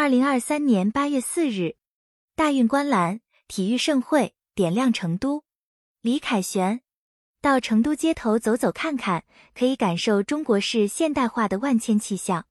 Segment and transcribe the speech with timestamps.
[0.00, 1.76] 二零二三年八月四日，
[2.34, 5.44] 大运观澜，体育盛会点亮成都。
[6.00, 6.80] 李凯旋，
[7.42, 9.24] 到成都街头走走看看，
[9.54, 12.46] 可以感受中国式现代化的万千气象。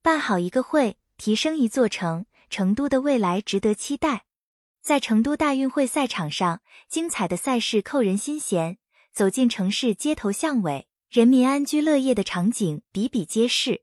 [0.00, 4.24] 办好一个会，提升一座城，成都的未来值得期待。
[4.80, 8.78] 在成都大运会赛场上，精彩的赛事扣人心弦。
[9.12, 13.82] 走进城市街头巷尾，人民安居乐业的场景比比皆是。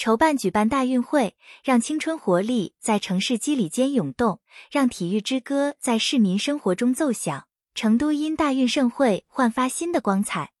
[0.00, 7.46] 筹办举办大运会，让青春活力在城市肌理间涌动，让体育之歌在市民生活中奏响。
[7.74, 10.52] 成都因大运盛会焕发新的光彩，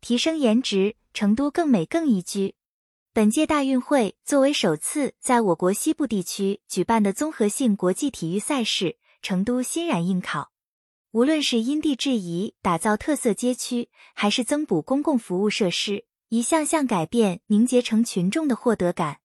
[0.00, 2.56] 提升颜值，成都更美更宜居。
[3.12, 10.50] 本届大运会作为首次在我国西部地区举办的综合性国际体育赛事，成都欣然应考。
[11.12, 16.06] 无论是因地制宜打造特色街区，还是增补公共服务设施。
[16.32, 19.18] 一项项改变凝结成群众的获得感。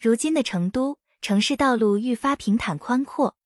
[0.00, 3.36] 如今的成都，城市道路愈发平坦宽阔，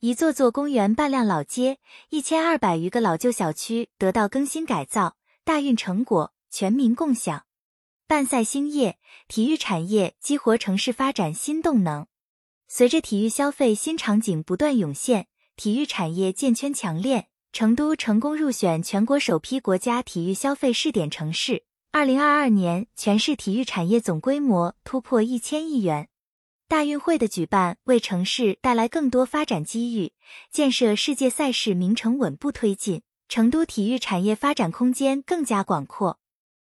[0.00, 5.16] 一座座公园扮亮老街，一千二百余个老旧小区得到更新改造。
[5.44, 7.44] 大运成果，全民共享。
[8.08, 12.08] 办赛兴业，体育产业激活城市发展新动能。
[12.66, 21.62] 随着体育消费新场景不断涌现，体育产业建圈强链，成都成功入选全国首批国家体育消费试点城市。
[21.94, 26.08] 二零二二年，全市体育产业总规模突破一千亿元。
[26.66, 30.14] 大运会的举办为城市带来更多发展机遇，
[30.50, 36.18] 建设世界赛事名城稳步推进，成都体育产业发展空间更加广阔。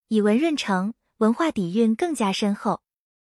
[0.09, 2.83] 以文润城，文化底蕴更加深厚。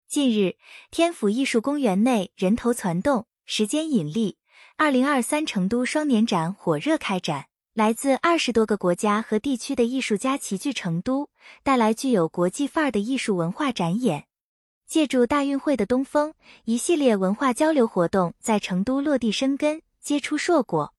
[0.08, 0.54] 近日，
[0.92, 4.38] 天府艺术公园内人头攒动，时间引力。
[4.76, 7.46] 二零二三成都双年展火热开展。
[7.80, 11.30] 来自二十多个国家和地区的艺术家齐聚成都，
[11.62, 14.26] 带来具有国际范儿的艺术文化展演。
[14.86, 20.92] 借助大运会的东风，一系列文化交流活动在成都落地生根，结出硕果。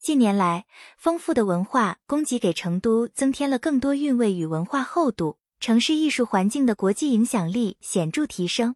[0.00, 0.66] 近年来，
[0.96, 8.74] 丰富的文化供给给成都增添了更多韵味与文化厚度，城市艺术环境的国际影响力显著提升。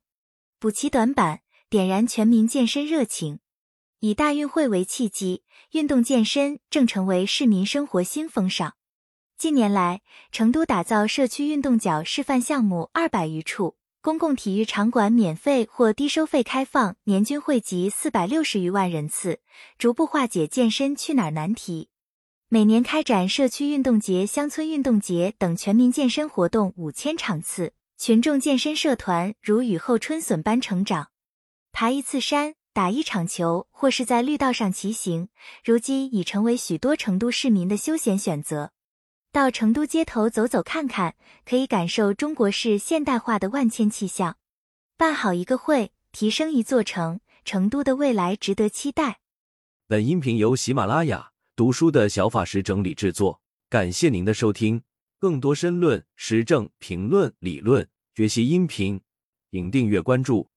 [0.60, 3.40] 补齐短板，点燃全民健身热情。
[4.04, 8.74] 以大运会为契机，运动健身正成为市民生活新风尚。
[9.38, 10.02] 近年来，
[10.32, 19.38] 成都打造社区运动脚示范项目二百余处，公共体育场馆免费或低收费开放，年均汇集四百六十余万人次，
[19.78, 21.88] 逐步化解健身去哪儿难题。
[22.48, 31.10] 每年开展社区运动节、乡村运动节等全民健身活动五千场次，群众健身社团如雨后春笋般成长。
[31.70, 32.56] 爬一次山。
[32.74, 35.28] 打一场球，或是在绿道上骑行，
[35.62, 38.72] 如今已成为许多成都市民的休闲选择。
[39.30, 44.38] 到成都街头走走看看，可以感受中国式现代化的万千气象。
[44.96, 49.20] 办好一个会，提升一座城，成都的未来值得期待。
[49.86, 54.82] 本音频由喜马拉雅读书的小法师整理制作，感谢您的收听。
[55.18, 58.98] 更多深论、时政评论、理论学习音频，
[59.50, 60.52] 请订阅关注。